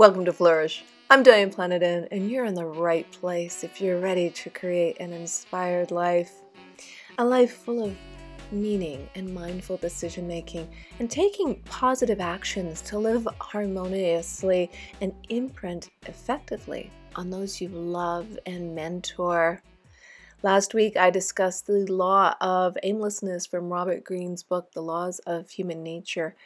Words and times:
Welcome 0.00 0.24
to 0.24 0.32
Flourish. 0.32 0.82
I'm 1.10 1.22
Diane 1.22 1.50
Planetin, 1.50 2.08
and 2.10 2.30
you're 2.30 2.46
in 2.46 2.54
the 2.54 2.64
right 2.64 3.06
place 3.12 3.62
if 3.62 3.82
you're 3.82 4.00
ready 4.00 4.30
to 4.30 4.48
create 4.48 4.98
an 4.98 5.12
inspired 5.12 5.90
life. 5.90 6.40
A 7.18 7.24
life 7.26 7.52
full 7.52 7.84
of 7.84 7.94
meaning 8.50 9.10
and 9.14 9.34
mindful 9.34 9.76
decision 9.76 10.26
making, 10.26 10.66
and 11.00 11.10
taking 11.10 11.56
positive 11.66 12.18
actions 12.18 12.80
to 12.80 12.98
live 12.98 13.28
harmoniously 13.42 14.70
and 15.02 15.12
imprint 15.28 15.90
effectively 16.06 16.90
on 17.14 17.28
those 17.28 17.60
you 17.60 17.68
love 17.68 18.38
and 18.46 18.74
mentor. 18.74 19.62
Last 20.42 20.72
week, 20.72 20.96
I 20.96 21.10
discussed 21.10 21.66
the 21.66 21.84
law 21.92 22.34
of 22.40 22.78
aimlessness 22.84 23.44
from 23.44 23.70
Robert 23.70 24.02
Greene's 24.04 24.44
book, 24.44 24.72
The 24.72 24.80
Laws 24.80 25.18
of 25.26 25.50
Human 25.50 25.82
Nature, 25.82 26.36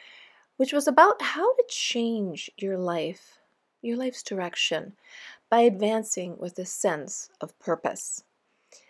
which 0.57 0.73
was 0.73 0.89
about 0.89 1.21
how 1.21 1.55
to 1.55 1.63
change 1.69 2.51
your 2.57 2.77
life, 2.77 3.39
your 3.85 3.97
life's 3.97 4.23
direction, 4.23 4.93
by 5.49 5.61
advancing 5.61 6.37
with 6.37 6.57
a 6.59 6.65
sense 6.65 7.29
of 7.39 7.57
purpose. 7.59 8.23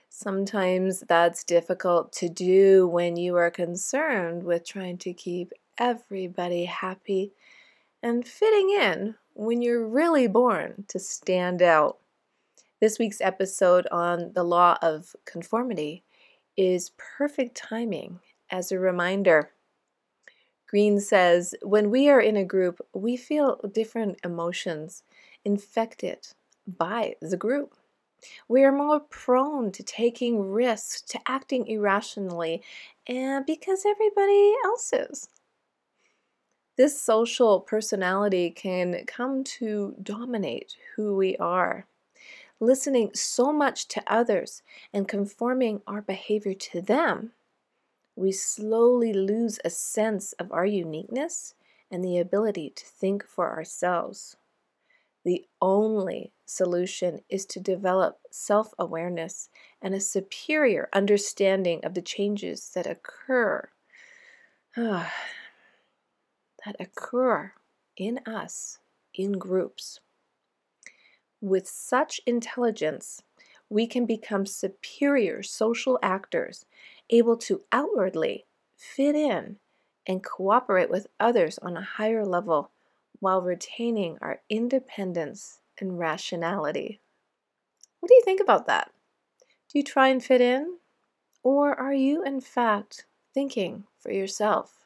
Sometimes 0.10 1.04
that's 1.10 1.44
difficult 1.44 2.14
to 2.14 2.30
do 2.30 2.88
when 2.88 3.18
you 3.18 3.36
are 3.36 3.52
concerned 3.52 4.44
with 4.44 4.66
trying 4.66 4.98
to 5.00 5.14
keep 5.14 5.52
everybody 5.78 6.66
happy 6.66 7.34
and 8.02 8.26
fitting 8.26 8.70
in 8.70 9.16
when 9.34 9.62
you're 9.62 9.86
really 9.86 10.28
born 10.28 10.86
to 10.88 11.00
stand 11.00 11.62
out. 11.62 11.98
This 12.80 12.98
week's 12.98 13.20
episode 13.20 13.88
on 13.92 14.32
the 14.34 14.44
law 14.44 14.78
of 14.82 15.16
conformity 15.26 16.04
is 16.56 16.92
perfect 16.98 17.58
timing 17.58 18.20
as 18.50 18.72
a 18.72 18.80
reminder. 18.80 19.52
Greene 20.76 21.00
says, 21.00 21.56
when 21.62 21.90
we 21.90 22.10
are 22.10 22.20
in 22.20 22.36
a 22.36 22.44
group, 22.44 22.86
we 22.92 23.16
feel 23.16 23.62
different 23.72 24.20
emotions 24.26 25.04
infected 25.46 26.28
by 26.68 27.16
the 27.22 27.38
group. 27.38 27.76
We 28.50 28.62
are 28.66 28.74
more 28.74 29.00
prone 29.00 29.72
to 29.72 29.84
taking 29.84 30.52
risks, 30.52 31.02
to 31.04 31.20
acting 31.30 31.66
irrationally, 31.68 32.62
and 33.08 33.46
because 33.46 33.86
everybody 33.86 34.54
else 34.66 34.92
is. 34.92 35.30
This 36.76 37.02
social 37.02 37.62
personality 37.62 38.50
can 38.50 39.06
come 39.08 39.46
to 39.60 39.96
dominate 40.04 40.76
who 40.98 41.16
we 41.16 41.38
are 41.38 41.86
listening 42.60 43.12
so 43.14 43.54
much 43.54 43.88
to 43.88 44.04
others 44.08 44.62
and 44.92 45.08
conforming 45.08 45.82
our 45.88 46.02
behavior 46.02 46.54
to 46.54 46.82
them, 46.82 47.32
we 48.16 48.32
slowly 48.32 49.14
lose 49.14 49.60
a 49.64 49.70
sense 49.70 50.34
of 50.34 50.52
our 50.52 50.66
uniqueness 50.66 51.54
and 51.92 52.04
the 52.04 52.18
ability 52.18 52.72
to 52.76 52.86
think 52.86 53.26
for 53.26 53.52
ourselves. 53.52 54.38
The 55.24 55.46
only 55.62 56.32
solution 56.46 57.22
is 57.30 57.46
to 57.48 57.60
develop 57.60 58.20
self 58.32 58.74
awareness 58.78 59.50
and 59.82 59.94
a 59.94 60.00
superior 60.00 60.88
understanding 60.94 61.84
of 61.84 61.94
the 61.94 62.02
changes 62.02 62.70
that 62.76 62.86
occur. 62.86 63.70
that 64.76 65.10
occur 66.80 67.54
in 67.98 68.20
us 68.26 68.80
in 69.14 69.34
groups. 69.34 70.00
With 71.42 71.68
such 71.68 72.22
intelligence, 72.26 73.22
we 73.70 73.88
can 73.88 74.06
become 74.06 74.46
superior 74.46 75.42
social 75.42 75.98
actors, 76.02 76.66
able 77.10 77.38
to 77.38 77.62
outwardly 77.72 78.46
fit 78.76 79.16
in 79.16 79.58
and 80.08 80.24
cooperate 80.24 80.90
with 80.90 81.08
others 81.20 81.58
on 81.60 81.78
a 81.78 81.82
higher 81.82 82.26
level 82.26 82.72
while 83.20 83.42
retaining 83.42 84.18
our 84.22 84.42
independence 84.50 85.60
and 85.80 85.98
rationality. 85.98 87.00
What 88.00 88.10
do 88.10 88.16
you 88.16 88.24
think 88.24 88.42
about 88.42 88.68
that? 88.68 88.92
Do 89.72 89.80
you 89.80 89.84
try 89.84 90.10
and 90.10 90.24
fit 90.24 90.42
in? 90.42 90.78
Or 91.44 91.74
are 91.74 91.94
you, 91.94 92.24
in 92.24 92.42
fact, 92.42 93.06
thinking 93.34 93.86
for 94.00 94.12
yourself? 94.12 94.86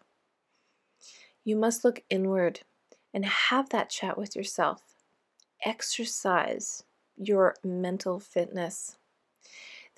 You 1.44 1.55
must 1.55 1.83
look 1.83 2.03
inward 2.09 2.61
and 3.13 3.25
have 3.25 3.69
that 3.69 3.89
chat 3.89 4.17
with 4.17 4.35
yourself 4.35 4.81
exercise 5.65 6.83
your 7.17 7.55
mental 7.63 8.19
fitness. 8.19 8.97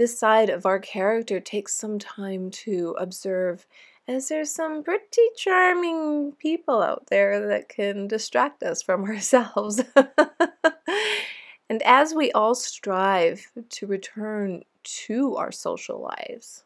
This 0.01 0.17
side 0.17 0.49
of 0.49 0.65
our 0.65 0.79
character 0.79 1.39
takes 1.39 1.75
some 1.75 1.99
time 1.99 2.49
to 2.65 2.95
observe, 2.97 3.67
as 4.07 4.29
there's 4.29 4.49
some 4.49 4.81
pretty 4.81 5.21
charming 5.35 6.31
people 6.39 6.81
out 6.81 7.05
there 7.11 7.45
that 7.49 7.69
can 7.69 8.07
distract 8.07 8.63
us 8.63 8.81
from 8.81 9.03
ourselves. 9.11 9.83
and 11.69 11.83
as 11.83 12.15
we 12.15 12.31
all 12.31 12.55
strive 12.55 13.51
to 13.69 13.85
return 13.85 14.63
to 14.83 15.35
our 15.35 15.51
social 15.51 16.01
lives, 16.01 16.63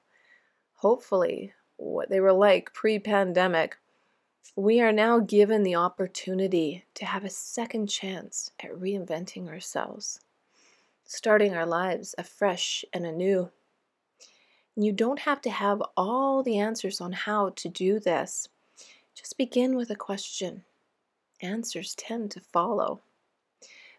hopefully, 0.76 1.52
what 1.76 2.10
they 2.10 2.22
were 2.22 2.32
like 2.32 2.72
pre 2.72 3.00
pandemic, 3.00 3.76
we 4.56 4.80
are 4.80 4.94
now 4.94 5.20
given 5.20 5.64
the 5.64 5.76
opportunity 5.76 6.86
to 6.94 7.04
have 7.04 7.26
a 7.26 7.30
second 7.30 7.88
chance 7.88 8.52
at 8.62 8.72
reinventing 8.72 9.50
ourselves, 9.50 10.22
starting 11.06 11.54
our 11.54 11.66
lives 11.66 12.14
afresh 12.18 12.84
and 12.94 13.06
anew. 13.06 13.50
You 14.76 14.92
don't 14.92 15.20
have 15.20 15.42
to 15.42 15.50
have 15.50 15.82
all 15.96 16.44
the 16.44 16.58
answers 16.58 17.00
on 17.00 17.14
how 17.14 17.52
to 17.52 17.70
do 17.70 18.00
this. 18.00 18.50
Just 19.14 19.38
begin 19.38 19.76
with 19.76 19.90
a 19.90 19.96
question. 19.96 20.64
Answers 21.42 21.96
tend 21.96 22.32
to 22.32 22.42
follow. 22.42 23.02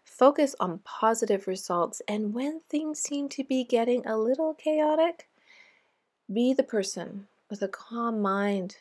Focus 0.03 0.55
on 0.59 0.79
positive 0.79 1.47
results, 1.47 2.01
and 2.07 2.33
when 2.33 2.61
things 2.69 2.99
seem 2.99 3.29
to 3.29 3.43
be 3.43 3.63
getting 3.63 4.05
a 4.05 4.17
little 4.17 4.53
chaotic, 4.53 5.27
be 6.31 6.53
the 6.53 6.63
person 6.63 7.27
with 7.49 7.61
a 7.61 7.67
calm 7.67 8.21
mind 8.21 8.77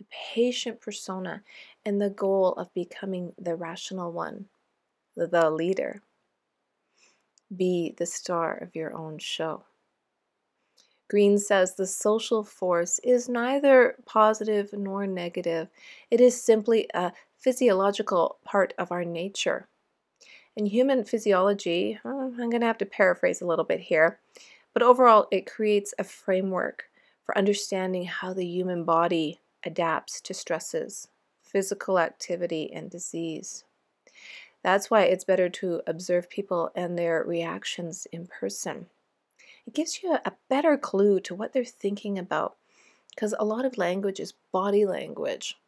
the 0.00 0.06
patient 0.34 0.80
persona, 0.80 1.42
and 1.84 2.00
the 2.00 2.08
goal 2.08 2.54
of 2.54 2.72
becoming 2.72 3.34
the 3.38 3.54
rational 3.54 4.10
one, 4.10 4.46
the 5.14 5.50
leader. 5.50 6.00
Be 7.54 7.94
the 7.96 8.06
star 8.06 8.56
of 8.56 8.74
your 8.74 8.94
own 8.96 9.18
show. 9.18 9.64
Greene 11.08 11.38
says 11.38 11.74
the 11.74 11.86
social 11.86 12.44
force 12.44 13.00
is 13.00 13.28
neither 13.28 13.96
positive 14.06 14.72
nor 14.72 15.08
negative. 15.08 15.68
It 16.08 16.20
is 16.20 16.40
simply 16.40 16.88
a 16.94 17.12
physiological 17.36 18.38
part 18.44 18.72
of 18.78 18.92
our 18.92 19.04
nature. 19.04 19.66
In 20.54 20.66
human 20.66 21.04
physiology, 21.04 21.98
uh, 22.04 22.08
I'm 22.08 22.50
going 22.50 22.60
to 22.60 22.66
have 22.66 22.78
to 22.78 22.86
paraphrase 22.86 23.40
a 23.40 23.46
little 23.46 23.64
bit 23.64 23.80
here, 23.80 24.20
but 24.72 24.82
overall, 24.82 25.26
it 25.32 25.50
creates 25.50 25.92
a 25.98 26.04
framework 26.04 26.84
for 27.24 27.36
understanding 27.36 28.04
how 28.04 28.32
the 28.32 28.46
human 28.46 28.84
body 28.84 29.40
adapts 29.64 30.20
to 30.20 30.34
stresses, 30.34 31.08
physical 31.42 31.98
activity, 31.98 32.72
and 32.72 32.90
disease. 32.90 33.64
That's 34.62 34.90
why 34.90 35.04
it's 35.04 35.24
better 35.24 35.48
to 35.48 35.82
observe 35.86 36.28
people 36.28 36.70
and 36.74 36.98
their 36.98 37.24
reactions 37.24 38.06
in 38.12 38.26
person. 38.26 38.86
It 39.66 39.74
gives 39.74 40.02
you 40.02 40.18
a 40.24 40.32
better 40.48 40.76
clue 40.76 41.20
to 41.20 41.34
what 41.34 41.52
they're 41.52 41.64
thinking 41.64 42.18
about 42.18 42.56
because 43.14 43.34
a 43.38 43.44
lot 43.44 43.64
of 43.64 43.78
language 43.78 44.20
is 44.20 44.34
body 44.52 44.84
language. 44.84 45.58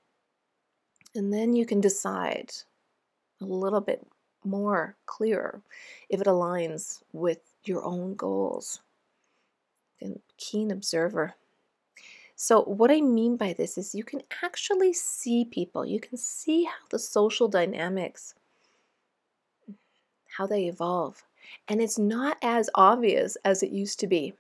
And 1.15 1.33
then 1.33 1.55
you 1.55 1.67
can 1.67 1.81
decide 1.81 2.53
a 3.41 3.45
little 3.45 3.81
bit 3.81 4.07
more 4.45 4.97
clear 5.07 5.61
if 6.09 6.21
it 6.21 6.27
aligns 6.27 7.03
with 7.13 7.41
your 7.65 7.85
own 7.85 8.15
goals. 8.15 8.81
And 10.01 10.21
keen 10.37 10.71
observer. 10.71 11.35
So, 12.35 12.63
what 12.63 12.91
I 12.91 13.01
mean 13.01 13.37
by 13.37 13.53
this 13.53 13.79
is 13.79 13.95
you 13.95 14.03
can 14.03 14.23
actually 14.43 14.93
see 14.93 15.45
people, 15.45 15.87
you 15.87 16.01
can 16.01 16.17
see 16.17 16.65
how 16.65 16.89
the 16.91 16.99
social 16.99 17.47
dynamics 17.47 18.35
how 20.43 20.47
they 20.49 20.65
evolve. 20.65 21.23
And 21.69 21.81
it's 21.81 22.01
not 22.01 22.37
as 22.43 22.69
obvious 22.75 23.37
as 23.45 23.63
it 23.63 23.71
used 23.71 24.01
to 24.01 24.09
be. 24.09 24.35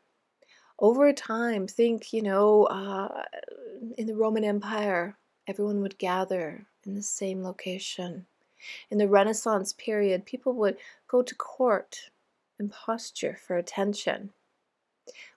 Over 0.81 1.13
time, 1.13 1.69
think, 1.69 2.13
you 2.13 2.23
know, 2.23 2.65
uh, 2.65 3.23
in 3.97 4.09
the 4.09 4.17
Roman 4.17 4.43
Empire, 4.43 5.17
everyone 5.47 5.81
would 5.81 5.99
gather 5.99 6.67
in 6.85 6.95
the 6.95 7.03
same 7.03 7.45
location. 7.45 8.27
In 8.91 8.99
the 8.99 9.07
Renaissance 9.07 9.73
period, 9.75 10.27
people 10.27 10.55
would 10.55 10.77
go 11.07 11.23
to 11.23 11.35
court 11.37 12.11
and 12.59 12.73
posture 12.73 13.39
for 13.47 13.57
attention. 13.57 14.31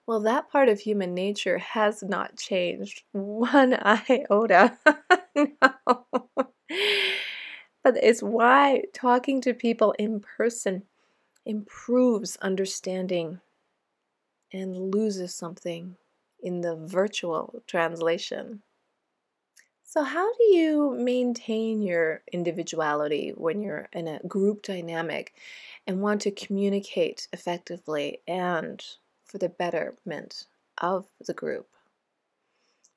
Well, 0.04 0.18
that 0.20 0.50
part 0.50 0.68
of 0.68 0.80
human 0.80 1.14
nature 1.14 1.58
has 1.58 2.02
not 2.02 2.38
changed 2.38 3.04
one 3.12 3.74
iota. 3.74 4.76
no. 5.36 6.06
But 7.86 8.02
it's 8.02 8.20
why 8.20 8.82
talking 8.92 9.40
to 9.42 9.54
people 9.54 9.92
in 9.92 10.18
person 10.18 10.82
improves 11.44 12.36
understanding 12.38 13.40
and 14.52 14.92
loses 14.92 15.36
something 15.36 15.94
in 16.40 16.62
the 16.62 16.74
virtual 16.74 17.62
translation. 17.68 18.62
So, 19.84 20.02
how 20.02 20.32
do 20.32 20.44
you 20.46 20.96
maintain 20.98 21.80
your 21.80 22.22
individuality 22.32 23.32
when 23.36 23.62
you're 23.62 23.88
in 23.92 24.08
a 24.08 24.18
group 24.26 24.62
dynamic 24.62 25.34
and 25.86 26.02
want 26.02 26.22
to 26.22 26.32
communicate 26.32 27.28
effectively 27.32 28.18
and 28.26 28.84
for 29.24 29.38
the 29.38 29.48
betterment 29.48 30.46
of 30.78 31.06
the 31.24 31.34
group? 31.34 31.68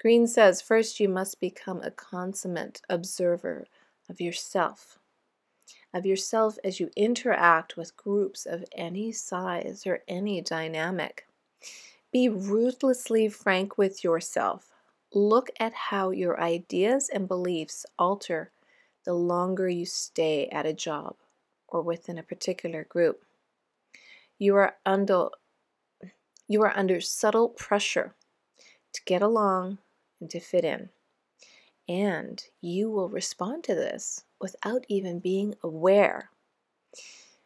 Greene 0.02 0.26
says 0.26 0.64
first 0.64 1.00
you 1.00 1.08
must 1.08 1.40
become 1.40 1.80
a 1.84 1.92
consummate 1.92 2.82
observer 2.90 3.68
of 4.10 4.20
yourself, 4.20 5.00
of 5.94 6.06
yourself 6.06 6.58
as 6.64 6.80
you 6.80 6.90
interact 6.96 7.78
with 7.78 7.96
groups 7.96 8.46
of 8.46 8.66
any 8.76 9.12
size 9.12 9.86
or 9.86 10.04
any 10.08 10.42
dynamic. 10.42 11.28
Be 12.12 12.28
ruthlessly 12.28 13.30
frank 13.30 13.78
with 13.78 14.04
yourself 14.04 14.70
Look 15.14 15.50
at 15.60 15.74
how 15.74 16.12
your 16.12 16.40
ideas 16.40 17.10
and 17.10 17.28
beliefs 17.28 17.84
alter 17.98 18.52
the 19.06 19.14
longer 19.14 19.68
you 19.68 19.88
stay 19.88 20.48
at 20.50 20.68
a 20.68 20.74
job 20.74 21.16
or 21.68 21.82
within 21.82 22.20
a 22.20 22.24
particular 22.24 22.84
group. 22.84 23.24
You 24.38 24.56
are 24.56 24.76
under 24.86 25.30
you 26.48 26.62
are 26.62 26.76
under 26.78 27.02
subtle 27.02 27.50
pressure 27.50 28.14
to 28.94 29.02
get 29.06 29.22
along 29.22 29.80
and 30.22 30.30
to 30.30 30.40
fit 30.40 30.64
in. 30.64 30.90
And 31.90 32.42
you 32.62 32.90
will 32.90 33.10
respond 33.10 33.66
to 33.66 33.76
this 33.76 34.24
without 34.40 34.86
even 34.88 35.20
being 35.20 35.56
aware 35.62 36.30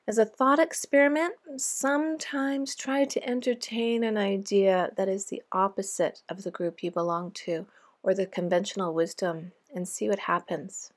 as 0.06 0.18
a 0.18 0.26
thought 0.26 0.60
experiment, 0.60 1.36
sometimes 1.56 2.76
try 2.76 3.06
to 3.06 3.26
entertain 3.26 4.04
an 4.04 4.18
idea 4.18 4.92
that 4.98 5.08
is 5.08 5.26
the 5.26 5.42
opposite 5.54 6.24
of 6.28 6.44
the 6.44 6.52
group 6.52 6.84
you 6.84 6.92
belong 6.92 7.32
to 7.46 7.66
or 8.02 8.14
the 8.14 8.26
conventional 8.26 8.94
wisdom 8.94 9.54
and 9.74 9.88
see 9.88 10.10
what 10.10 10.20
happens. 10.20 10.92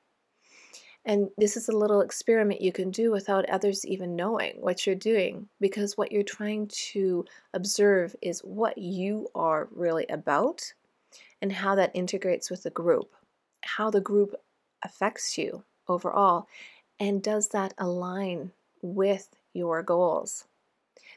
And 1.05 1.29
this 1.37 1.55
is 1.55 1.69
a 1.69 1.77
little 1.77 2.01
experiment 2.01 2.59
you 2.59 2.73
can 2.73 2.91
do 2.91 3.09
without 3.09 3.49
others 3.49 3.85
even 3.85 4.17
knowing 4.17 4.55
what 4.59 4.85
you're 4.85 4.93
doing 4.93 5.47
because 5.61 5.95
what 5.95 6.11
you're 6.11 6.23
trying 6.23 6.67
to 6.91 7.23
observe 7.53 8.13
is 8.21 8.41
what 8.41 8.77
you 8.77 9.29
are 9.33 9.69
really 9.71 10.05
about 10.09 10.73
and 11.41 11.53
how 11.53 11.75
that 11.75 11.91
integrates 11.93 12.49
with 12.49 12.63
the 12.63 12.71
group, 12.71 13.15
how 13.63 13.89
the 13.89 14.01
group 14.01 14.35
affects 14.83 15.37
you 15.37 15.63
overall, 15.87 16.47
and 16.99 17.21
does 17.21 17.49
that 17.49 17.73
align 17.77 18.51
with 18.81 19.29
your 19.53 19.81
goals. 19.83 20.45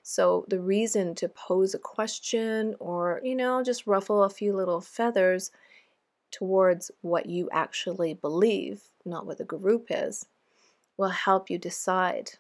So, 0.03 0.45
the 0.49 0.61
reason 0.61 1.15
to 1.17 1.29
pose 1.29 1.75
a 1.75 1.79
question 1.79 2.75
or, 2.81 3.21
you 3.23 3.35
know, 3.35 3.63
just 3.63 3.87
ruffle 3.87 4.25
a 4.25 4.31
few 4.31 4.55
little 4.55 4.81
feathers 4.81 5.51
towards 6.31 6.91
what 7.03 7.27
you 7.27 7.49
actually 7.53 8.15
believe, 8.15 8.83
not 9.05 9.27
what 9.27 9.39
the 9.39 9.45
group 9.45 9.87
is, 9.91 10.27
will 10.97 11.11
help 11.11 11.51
you 11.51 11.59
decide 11.59 12.31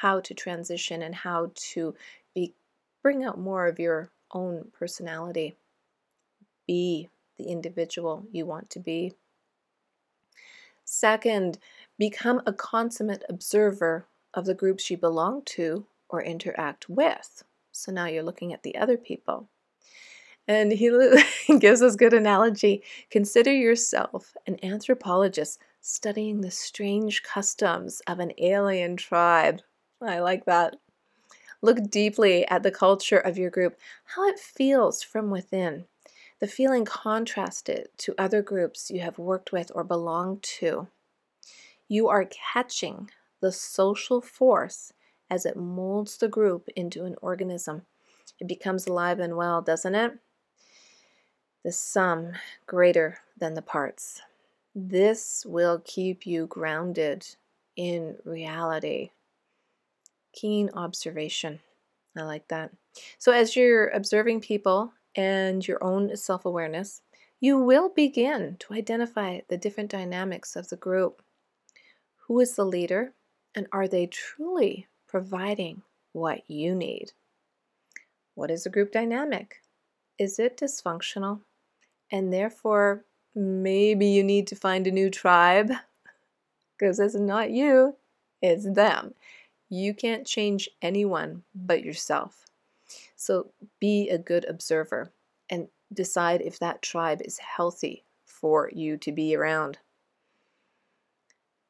how 0.00 0.20
to 0.20 0.34
transition 0.34 1.02
and 1.02 1.14
how 1.14 1.50
to 1.54 1.94
be 2.34 2.54
bring 3.02 3.24
out 3.24 3.38
more 3.38 3.66
of 3.66 3.78
your 3.78 4.10
own 4.32 4.70
personality. 4.72 5.56
Be 6.66 7.08
the 7.40 7.50
individual 7.50 8.26
you 8.30 8.44
want 8.44 8.68
to 8.70 8.78
be. 8.78 9.14
Second, 10.84 11.58
become 11.98 12.42
a 12.46 12.52
consummate 12.52 13.24
observer 13.28 14.06
of 14.34 14.44
the 14.44 14.54
groups 14.54 14.90
you 14.90 14.98
belong 14.98 15.42
to 15.44 15.86
or 16.08 16.22
interact 16.22 16.88
with. 16.88 17.44
So 17.72 17.92
now 17.92 18.06
you're 18.06 18.22
looking 18.22 18.52
at 18.52 18.62
the 18.62 18.76
other 18.76 18.96
people. 18.96 19.48
And 20.46 20.72
he 20.72 20.90
gives 21.58 21.80
us 21.80 21.96
good 21.96 22.12
analogy. 22.12 22.82
Consider 23.10 23.52
yourself 23.52 24.34
an 24.46 24.62
anthropologist 24.62 25.60
studying 25.80 26.40
the 26.40 26.50
strange 26.50 27.22
customs 27.22 28.02
of 28.06 28.18
an 28.18 28.32
alien 28.38 28.96
tribe. 28.96 29.60
I 30.02 30.18
like 30.18 30.44
that. 30.46 30.76
Look 31.62 31.90
deeply 31.90 32.46
at 32.48 32.62
the 32.62 32.70
culture 32.70 33.18
of 33.18 33.38
your 33.38 33.50
group, 33.50 33.78
how 34.04 34.26
it 34.28 34.38
feels 34.38 35.02
from 35.02 35.30
within 35.30 35.86
the 36.40 36.46
feeling 36.46 36.86
contrasted 36.86 37.88
to 37.98 38.14
other 38.18 38.42
groups 38.42 38.90
you 38.90 39.00
have 39.00 39.18
worked 39.18 39.52
with 39.52 39.70
or 39.74 39.84
belonged 39.84 40.42
to. 40.42 40.88
You 41.86 42.08
are 42.08 42.28
catching 42.52 43.10
the 43.40 43.52
social 43.52 44.20
force 44.20 44.92
as 45.30 45.44
it 45.44 45.56
molds 45.56 46.16
the 46.16 46.28
group 46.28 46.68
into 46.74 47.04
an 47.04 47.14
organism. 47.20 47.82
It 48.40 48.48
becomes 48.48 48.86
alive 48.86 49.20
and 49.20 49.36
well, 49.36 49.60
doesn't 49.60 49.94
it? 49.94 50.18
The 51.62 51.72
sum 51.72 52.32
greater 52.66 53.18
than 53.38 53.54
the 53.54 53.62
parts. 53.62 54.22
This 54.74 55.44
will 55.46 55.82
keep 55.84 56.26
you 56.26 56.46
grounded 56.46 57.26
in 57.76 58.16
reality. 58.24 59.10
Keen 60.32 60.70
observation. 60.74 61.60
I 62.16 62.22
like 62.22 62.48
that. 62.48 62.70
So, 63.18 63.30
as 63.32 63.56
you're 63.56 63.88
observing 63.88 64.40
people 64.40 64.92
and 65.20 65.68
your 65.68 65.84
own 65.84 66.16
self 66.16 66.46
awareness, 66.46 67.02
you 67.40 67.58
will 67.58 67.90
begin 67.90 68.56
to 68.60 68.72
identify 68.72 69.40
the 69.48 69.58
different 69.58 69.90
dynamics 69.90 70.56
of 70.56 70.68
the 70.68 70.76
group. 70.76 71.22
Who 72.26 72.40
is 72.40 72.56
the 72.56 72.64
leader, 72.64 73.12
and 73.54 73.66
are 73.70 73.86
they 73.86 74.06
truly 74.06 74.86
providing 75.06 75.82
what 76.12 76.48
you 76.48 76.74
need? 76.74 77.12
What 78.34 78.50
is 78.50 78.64
the 78.64 78.70
group 78.70 78.92
dynamic? 78.92 79.56
Is 80.18 80.38
it 80.38 80.56
dysfunctional? 80.56 81.40
And 82.10 82.32
therefore, 82.32 83.04
maybe 83.34 84.06
you 84.06 84.24
need 84.24 84.46
to 84.46 84.56
find 84.56 84.86
a 84.86 84.90
new 84.90 85.10
tribe 85.10 85.70
because 86.78 86.98
it's 86.98 87.14
not 87.14 87.50
you, 87.50 87.96
it's 88.40 88.72
them. 88.72 89.14
You 89.68 89.92
can't 89.92 90.26
change 90.26 90.70
anyone 90.80 91.42
but 91.54 91.84
yourself. 91.84 92.49
So 93.20 93.52
be 93.78 94.08
a 94.08 94.16
good 94.16 94.46
observer 94.46 95.12
and 95.50 95.68
decide 95.92 96.40
if 96.40 96.58
that 96.58 96.80
tribe 96.80 97.20
is 97.22 97.36
healthy 97.36 98.06
for 98.24 98.70
you 98.72 98.96
to 98.96 99.12
be 99.12 99.36
around. 99.36 99.76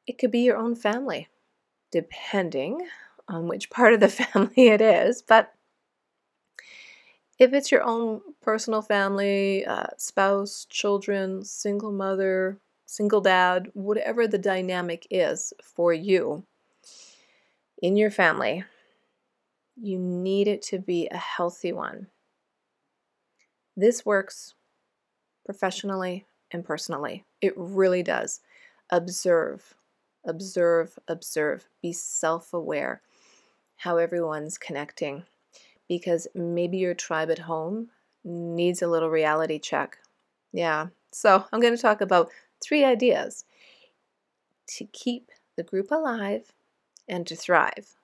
It 0.07 0.17
could 0.17 0.31
be 0.31 0.39
your 0.39 0.55
own 0.55 0.75
family, 0.75 1.27
depending 1.91 2.87
on 3.27 3.49
which 3.49 3.69
part 3.69 3.93
of 3.93 3.99
the 3.99 4.07
family 4.23 4.69
it 4.69 4.79
is, 4.79 5.21
but 5.21 5.53
if 7.37 7.51
it's 7.51 7.69
your 7.69 7.83
own 7.83 8.21
personal 8.41 8.81
family, 8.81 9.65
uh, 9.65 9.87
spouse, 9.97 10.65
children, 10.69 11.43
single 11.43 11.91
mother, 11.91 12.59
single 12.85 13.19
dad, 13.19 13.69
whatever 13.73 14.25
the 14.25 14.37
dynamic 14.37 15.05
is 15.11 15.51
for 15.61 15.91
you 15.93 16.45
in 17.81 17.97
your 17.97 18.11
family, 18.11 18.63
you 19.75 19.97
need 19.97 20.47
it 20.47 20.61
to 20.63 20.79
be 20.79 21.07
a 21.09 21.17
healthy 21.17 21.71
one. 21.71 22.07
This 23.75 24.05
works 24.05 24.55
professionally 25.45 26.25
and 26.51 26.63
personally. 26.63 27.25
It 27.41 27.53
really 27.55 28.03
does. 28.03 28.41
Observe, 28.89 29.75
observe, 30.25 30.99
observe. 31.07 31.67
Be 31.81 31.93
self 31.93 32.53
aware 32.53 33.01
how 33.77 33.97
everyone's 33.97 34.57
connecting 34.57 35.23
because 35.87 36.27
maybe 36.35 36.77
your 36.77 36.93
tribe 36.93 37.31
at 37.31 37.39
home 37.39 37.89
needs 38.23 38.81
a 38.81 38.87
little 38.87 39.09
reality 39.09 39.59
check. 39.59 39.97
Yeah. 40.53 40.87
So 41.11 41.43
I'm 41.51 41.59
going 41.59 41.75
to 41.75 41.81
talk 41.81 42.01
about 42.01 42.29
three 42.63 42.85
ideas 42.85 43.45
to 44.77 44.85
keep 44.85 45.31
the 45.57 45.63
group 45.63 45.91
alive 45.91 46.53
and 47.07 47.25
to 47.27 47.35
thrive. 47.35 47.95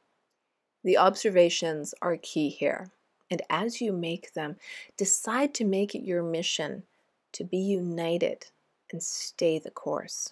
The 0.88 0.98
observations 0.98 1.94
are 2.02 2.16
key 2.16 2.48
here. 2.48 2.92
And 3.30 3.42
as 3.50 3.82
you 3.82 3.92
make 3.92 4.32
them, 4.32 4.56
decide 4.96 5.54
to 5.56 5.66
make 5.66 5.94
it 5.94 6.06
your 6.06 6.24
mission 6.24 6.84
to 7.34 7.44
be 7.44 7.58
united 7.58 8.46
and 8.90 9.04
stay 9.04 9.60
the 9.60 9.70
course. 9.70 10.32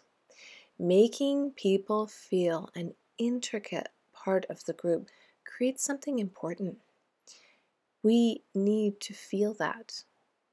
Making 0.80 1.52
people 1.58 2.08
feel 2.08 2.70
an 2.74 2.94
intricate 3.18 3.90
part 4.14 4.46
of 4.50 4.64
the 4.64 4.72
group 4.72 5.10
creates 5.44 5.84
something 5.84 6.20
important. 6.20 6.78
We 8.02 8.42
need 8.54 9.02
to 9.02 9.14
feel 9.14 9.56
that. 9.56 10.06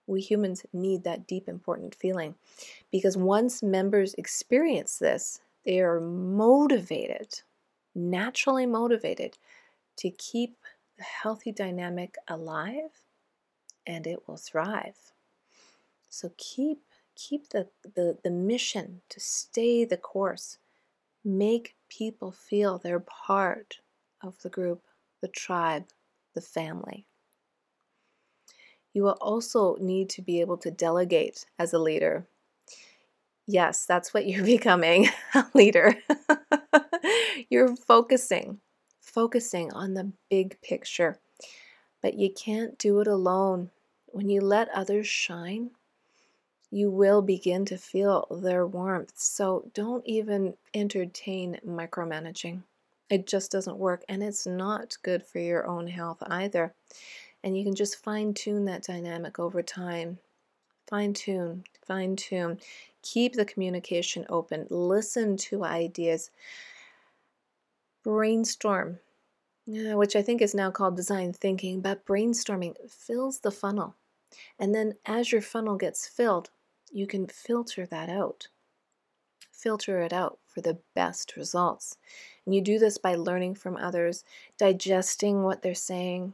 We 0.09 0.21
humans 0.21 0.67
need 0.73 1.05
that 1.05 1.29
deep, 1.29 1.49
important 1.49 1.95
feeling 1.95 2.35
because 2.91 3.17
once 3.17 3.63
members 3.63 4.15
experience 4.15 4.99
this, 4.99 5.39
they 5.65 5.79
are 5.79 6.01
motivated, 6.01 7.43
naturally 7.95 8.67
motivated 8.67 9.39
to 9.97 10.11
keep 10.11 10.57
the 10.97 11.05
healthy 11.05 11.53
dynamic 11.53 12.17
alive 12.29 13.03
and 13.87 14.07
it 14.07 14.27
will 14.27 14.37
thrive. 14.37 15.13
So 16.09 16.33
keep 16.37 16.79
keep 17.15 17.51
the, 17.51 17.69
the, 17.95 18.17
the 18.25 18.31
mission 18.31 19.03
to 19.11 19.21
stay 19.21 19.85
the 19.85 19.97
course. 19.97 20.59
Make 21.25 21.77
people 21.89 22.33
feel 22.33 22.79
they're 22.79 23.01
part 23.01 23.81
of 24.23 24.41
the 24.43 24.49
group, 24.49 24.83
the 25.21 25.29
tribe, 25.29 25.85
the 26.35 26.41
family. 26.41 27.07
You 28.93 29.05
will 29.05 29.19
also 29.21 29.77
need 29.81 30.11
to 30.11 30.23
be 30.23 30.41
able 30.41 30.59
to 30.59 30.71
delegate 30.71 31.47
as 31.59 31.73
a 31.73 31.79
leader. 31.79 32.27
Yes, 33.47 33.87
that's 33.87 34.13
what 34.13 34.27
you're 34.27 34.45
becoming 34.57 35.09
a 35.35 35.45
leader. 35.55 35.95
you're 37.51 37.77
focusing, 37.77 38.61
focusing 39.13 39.73
on 39.73 39.95
the 39.95 40.11
big 40.31 40.61
picture. 40.63 41.19
But 42.01 42.15
you 42.15 42.33
can't 42.33 42.77
do 42.79 43.01
it 43.01 43.07
alone. 43.07 43.71
When 44.07 44.29
you 44.29 44.41
let 44.41 44.69
others 44.71 45.07
shine, 45.07 45.71
you 46.71 46.91
will 46.91 47.23
begin 47.23 47.65
to 47.67 47.77
feel 47.77 48.27
their 48.31 48.67
warmth. 48.67 49.13
So 49.15 49.71
don't 49.75 50.05
even 50.07 50.55
entertain 50.75 51.61
micromanaging. 51.67 52.63
It 53.11 53.27
just 53.27 53.53
doesn't 53.53 53.77
work, 53.77 54.05
and 54.09 54.23
it's 54.23 54.47
not 54.47 54.97
good 55.03 55.23
for 55.23 55.39
your 55.39 55.67
own 55.67 55.87
health 55.87 56.23
either. 56.27 56.73
And 57.45 57.57
you 57.57 57.63
can 57.63 57.75
just 57.75 58.03
fine 58.03 58.33
tune 58.33 58.65
that 58.65 58.85
dynamic 58.85 59.39
over 59.39 59.63
time. 59.63 60.19
Fine 60.89 61.13
tune, 61.13 61.65
fine 61.87 62.17
tune. 62.17 62.59
Keep 63.03 63.35
the 63.35 63.45
communication 63.45 64.25
open. 64.29 64.67
Listen 64.71 65.37
to 65.37 65.65
ideas. 65.65 66.31
Brainstorm, 68.03 68.99
uh, 69.69 69.97
which 69.97 70.17
I 70.17 70.23
think 70.23 70.43
is 70.43 70.55
now 70.55 70.71
called 70.71 70.97
design 70.97 71.33
thinking, 71.33 71.81
but 71.81 72.05
brainstorming 72.07 72.75
fills 72.91 73.41
the 73.41 73.51
funnel. 73.51 73.95
And 74.59 74.75
then 74.75 74.95
as 75.07 75.33
your 75.33 75.43
funnel 75.43 75.77
gets 75.77 76.07
filled, 76.07 76.51
you 76.91 77.07
can 77.07 77.27
filter 77.27 77.87
that 77.87 78.09
out. 78.09 78.49
Filter 79.51 80.01
it 80.03 80.13
out 80.13 80.39
for 80.47 80.61
the 80.61 80.79
best 80.95 81.37
results. 81.37 81.97
And 82.45 82.55
you 82.55 82.61
do 82.61 82.79
this 82.79 82.99
by 82.99 83.15
learning 83.15 83.55
from 83.55 83.77
others, 83.77 84.25
digesting 84.59 85.43
what 85.43 85.63
they're 85.63 85.75
saying, 85.75 86.33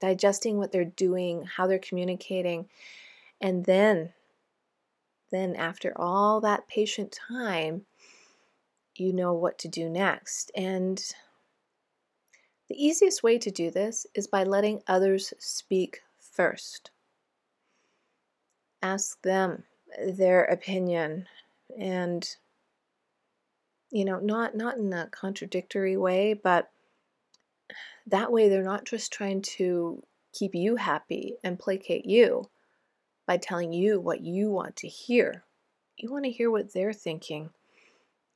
digesting 0.00 0.58
what 0.58 0.72
they're 0.72 0.84
doing, 0.84 1.44
how 1.44 1.66
they're 1.66 1.78
communicating, 1.78 2.68
and 3.40 3.64
then 3.64 4.12
then 5.30 5.54
after 5.56 5.92
all 5.96 6.40
that 6.40 6.68
patient 6.68 7.12
time, 7.12 7.84
you 9.00 9.12
know 9.12 9.32
what 9.32 9.58
to 9.58 9.68
do 9.68 9.88
next. 9.88 10.50
And 10.54 10.98
the 12.68 12.84
easiest 12.84 13.22
way 13.22 13.38
to 13.38 13.50
do 13.50 13.70
this 13.70 14.06
is 14.14 14.26
by 14.26 14.44
letting 14.44 14.82
others 14.86 15.32
speak 15.38 16.02
first. 16.20 16.90
Ask 18.82 19.20
them 19.22 19.64
their 20.06 20.44
opinion 20.44 21.26
and 21.78 22.36
you 23.90 24.04
know 24.04 24.18
not 24.20 24.54
not 24.54 24.76
in 24.76 24.92
a 24.92 25.06
contradictory 25.06 25.96
way 25.96 26.34
but 26.34 26.70
that 28.06 28.30
way 28.30 28.48
they're 28.48 28.62
not 28.62 28.84
just 28.84 29.12
trying 29.12 29.40
to 29.40 30.02
keep 30.32 30.54
you 30.54 30.76
happy 30.76 31.36
and 31.42 31.58
placate 31.58 32.06
you 32.06 32.48
by 33.26 33.36
telling 33.36 33.72
you 33.72 34.00
what 34.00 34.22
you 34.22 34.50
want 34.50 34.76
to 34.76 34.88
hear. 34.88 35.44
You 35.96 36.10
want 36.10 36.24
to 36.24 36.30
hear 36.30 36.50
what 36.50 36.72
they're 36.72 36.92
thinking. 36.92 37.50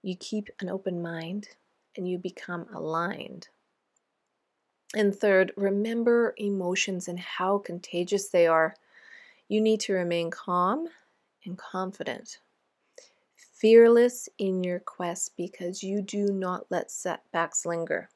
You 0.02 0.16
keep 0.16 0.48
an 0.60 0.68
open 0.68 1.00
mind 1.00 1.48
and 1.96 2.08
you 2.08 2.18
become 2.18 2.66
aligned. 2.74 3.48
And 4.94 5.14
third, 5.14 5.52
remember 5.56 6.34
emotions 6.36 7.08
and 7.08 7.18
how 7.18 7.58
contagious 7.58 8.28
they 8.28 8.46
are. 8.46 8.74
You 9.48 9.60
need 9.60 9.80
to 9.80 9.94
remain 9.94 10.30
calm 10.30 10.88
and 11.44 11.56
confident, 11.56 12.40
fearless 13.36 14.28
in 14.38 14.62
your 14.62 14.80
quest 14.80 15.32
because 15.36 15.82
you 15.82 16.02
do 16.02 16.26
not 16.26 16.66
let 16.70 16.90
setbacks 16.90 17.64
linger. 17.64 18.10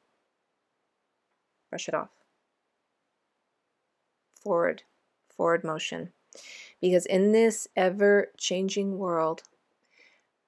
Brush 1.69 1.87
it 1.87 1.93
off. 1.95 2.11
Forward, 4.41 4.83
forward 5.35 5.63
motion. 5.63 6.11
Because 6.79 7.05
in 7.05 7.31
this 7.31 7.67
ever 7.75 8.31
changing 8.37 8.97
world, 8.97 9.41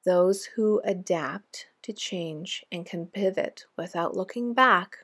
those 0.06 0.46
who 0.46 0.82
adapt 0.84 1.68
to 1.84 1.94
change 1.94 2.66
and 2.72 2.86
can 2.86 3.08
pivot 3.08 3.66
without 3.78 4.16
looking 4.16 4.54
back 4.54 4.98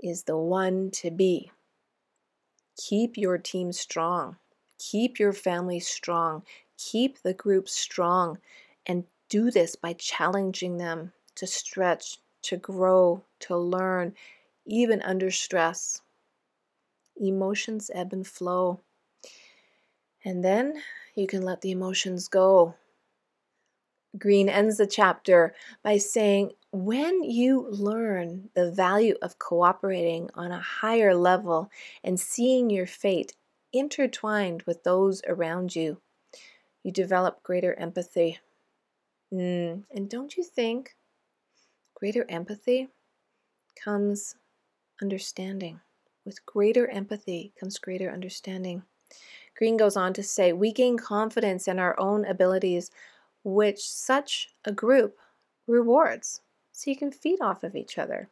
is 0.00 0.22
the 0.22 0.36
one 0.36 0.90
to 0.92 1.10
be. 1.10 1.50
Keep 2.76 3.16
your 3.18 3.36
team 3.36 3.72
strong. 3.72 4.36
Keep 4.78 5.18
your 5.18 5.32
family 5.32 5.80
strong. 5.80 6.42
Keep 6.78 7.22
the 7.22 7.34
group 7.34 7.68
strong. 7.68 8.38
And 8.86 9.04
do 9.28 9.50
this 9.50 9.76
by 9.76 9.92
challenging 9.94 10.78
them 10.78 11.12
to 11.36 11.46
stretch, 11.46 12.18
to 12.42 12.56
grow, 12.56 13.22
to 13.40 13.56
learn, 13.56 14.14
even 14.66 15.02
under 15.02 15.30
stress. 15.30 16.00
Emotions 17.16 17.90
ebb 17.94 18.12
and 18.12 18.26
flow. 18.26 18.80
And 20.24 20.42
then 20.42 20.82
you 21.14 21.26
can 21.26 21.42
let 21.42 21.60
the 21.60 21.70
emotions 21.70 22.28
go. 22.28 22.74
Greene 24.18 24.48
ends 24.48 24.76
the 24.76 24.86
chapter 24.86 25.54
by 25.82 25.96
saying, 25.96 26.52
when 26.72 27.22
you 27.22 27.66
learn 27.70 28.48
the 28.54 28.70
value 28.70 29.14
of 29.22 29.38
cooperating 29.38 30.30
on 30.34 30.52
a 30.52 30.60
higher 30.60 31.14
level 31.14 31.70
and 32.04 32.18
seeing 32.18 32.70
your 32.70 32.86
fate 32.86 33.34
intertwined 33.72 34.62
with 34.62 34.82
those 34.84 35.22
around 35.26 35.74
you, 35.74 36.00
you 36.82 36.92
develop 36.92 37.42
greater 37.42 37.74
empathy. 37.74 38.38
Mm, 39.32 39.84
and 39.92 40.08
don't 40.08 40.36
you 40.36 40.42
think 40.42 40.96
greater 41.94 42.24
empathy 42.28 42.88
comes 43.82 44.34
understanding? 45.00 45.80
With 46.24 46.44
greater 46.46 46.88
empathy 46.88 47.52
comes 47.58 47.78
greater 47.78 48.10
understanding. 48.10 48.82
Greene 49.56 49.76
goes 49.76 49.96
on 49.96 50.12
to 50.14 50.22
say, 50.22 50.52
We 50.52 50.72
gain 50.72 50.96
confidence 50.96 51.66
in 51.66 51.78
our 51.78 51.98
own 51.98 52.24
abilities, 52.24 52.90
which 53.44 53.88
such 53.88 54.48
a 54.64 54.72
group 54.72 55.16
rewards. 55.66 56.40
So 56.72 56.90
you 56.90 56.96
can 56.96 57.12
feed 57.12 57.40
off 57.40 57.62
of 57.62 57.76
each 57.76 57.98
other. 57.98 58.28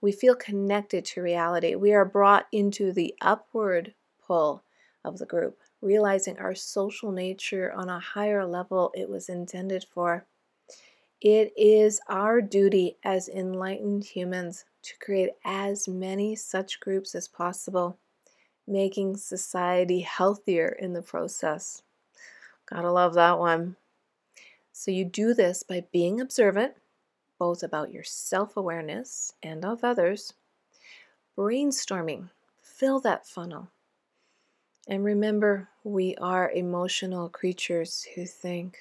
We 0.00 0.12
feel 0.12 0.34
connected 0.34 1.04
to 1.06 1.22
reality. 1.22 1.74
We 1.74 1.92
are 1.92 2.04
brought 2.04 2.46
into 2.52 2.92
the 2.92 3.14
upward 3.20 3.94
pull 4.24 4.62
of 5.04 5.18
the 5.18 5.26
group, 5.26 5.58
realizing 5.80 6.38
our 6.38 6.54
social 6.54 7.12
nature 7.12 7.72
on 7.72 7.88
a 7.88 8.00
higher 8.00 8.46
level 8.46 8.92
it 8.94 9.08
was 9.08 9.28
intended 9.28 9.84
for. 9.92 10.26
It 11.20 11.52
is 11.56 12.00
our 12.08 12.40
duty 12.40 12.96
as 13.04 13.28
enlightened 13.28 14.04
humans 14.04 14.64
to 14.82 14.98
create 14.98 15.30
as 15.44 15.86
many 15.86 16.34
such 16.34 16.80
groups 16.80 17.14
as 17.14 17.28
possible 17.28 17.98
making 18.66 19.16
society 19.16 20.00
healthier 20.00 20.68
in 20.68 20.92
the 20.92 21.02
process. 21.02 21.82
Gotta 22.66 22.90
love 22.90 23.14
that 23.14 23.38
one. 23.38 23.76
So, 24.80 24.90
you 24.90 25.04
do 25.04 25.34
this 25.34 25.62
by 25.62 25.84
being 25.92 26.22
observant, 26.22 26.72
both 27.38 27.62
about 27.62 27.92
your 27.92 28.02
self 28.02 28.56
awareness 28.56 29.34
and 29.42 29.62
of 29.62 29.84
others, 29.84 30.32
brainstorming, 31.36 32.30
fill 32.62 32.98
that 33.00 33.26
funnel. 33.26 33.68
And 34.88 35.04
remember, 35.04 35.68
we 35.84 36.16
are 36.16 36.50
emotional 36.50 37.28
creatures 37.28 38.06
who 38.14 38.24
think, 38.24 38.78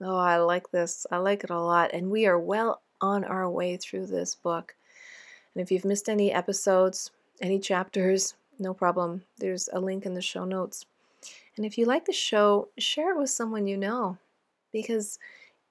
oh, 0.00 0.16
I 0.16 0.38
like 0.38 0.70
this, 0.70 1.06
I 1.10 1.18
like 1.18 1.44
it 1.44 1.50
a 1.50 1.60
lot. 1.60 1.90
And 1.92 2.10
we 2.10 2.26
are 2.26 2.38
well 2.38 2.80
on 3.02 3.22
our 3.22 3.50
way 3.50 3.76
through 3.76 4.06
this 4.06 4.34
book. 4.34 4.76
And 5.54 5.62
if 5.62 5.70
you've 5.70 5.84
missed 5.84 6.08
any 6.08 6.32
episodes, 6.32 7.10
any 7.42 7.58
chapters, 7.58 8.34
no 8.58 8.72
problem. 8.72 9.24
There's 9.36 9.68
a 9.74 9.78
link 9.78 10.06
in 10.06 10.14
the 10.14 10.22
show 10.22 10.46
notes. 10.46 10.86
And 11.58 11.66
if 11.66 11.76
you 11.76 11.84
like 11.84 12.06
the 12.06 12.14
show, 12.14 12.68
share 12.78 13.10
it 13.10 13.18
with 13.18 13.28
someone 13.28 13.66
you 13.66 13.76
know. 13.76 14.16
Because 14.72 15.18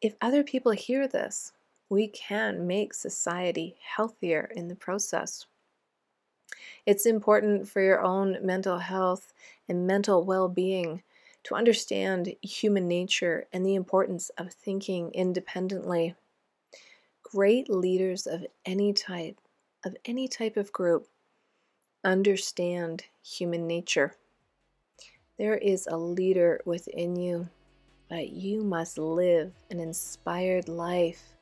if 0.01 0.15
other 0.21 0.43
people 0.43 0.71
hear 0.71 1.07
this, 1.07 1.53
we 1.89 2.07
can 2.07 2.67
make 2.67 2.93
society 2.93 3.77
healthier 3.81 4.51
in 4.55 4.67
the 4.67 4.75
process. 4.75 5.45
It's 6.85 7.05
important 7.05 7.67
for 7.67 7.81
your 7.81 8.01
own 8.01 8.37
mental 8.41 8.79
health 8.79 9.33
and 9.67 9.87
mental 9.87 10.23
well 10.23 10.47
being 10.47 11.03
to 11.43 11.55
understand 11.55 12.35
human 12.41 12.87
nature 12.87 13.47
and 13.53 13.65
the 13.65 13.75
importance 13.75 14.29
of 14.37 14.53
thinking 14.53 15.11
independently. 15.13 16.15
Great 17.23 17.69
leaders 17.69 18.27
of 18.27 18.45
any 18.65 18.93
type, 18.93 19.39
of 19.85 19.95
any 20.05 20.27
type 20.27 20.57
of 20.57 20.73
group, 20.73 21.07
understand 22.03 23.05
human 23.23 23.67
nature. 23.67 24.15
There 25.37 25.55
is 25.55 25.87
a 25.87 25.97
leader 25.97 26.61
within 26.65 27.15
you, 27.15 27.49
but 28.09 28.29
you 28.29 28.63
must 28.63 28.97
live 28.97 29.51
an 29.69 29.79
inspired 29.79 30.69
life 30.69 31.33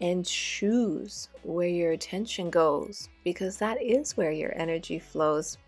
and 0.00 0.24
choose 0.24 1.28
where 1.42 1.68
your 1.68 1.92
attention 1.92 2.50
goes 2.50 3.08
because 3.24 3.58
that 3.58 3.82
is 3.82 4.16
where 4.16 4.32
your 4.32 4.52
energy 4.56 4.98
flows. 4.98 5.58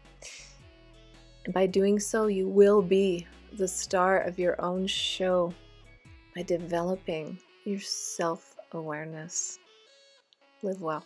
And 1.44 1.52
by 1.52 1.66
doing 1.66 1.98
so, 2.00 2.26
you 2.26 2.48
will 2.48 2.82
be 2.82 3.26
the 3.54 3.68
star 3.68 4.20
of 4.20 4.38
your 4.38 4.60
own 4.60 4.86
show 4.86 5.52
by 6.34 6.42
developing 6.42 7.38
your 7.64 7.80
self 7.80 8.56
awareness. 8.72 9.58
Live 10.62 10.80
well. 10.80 11.04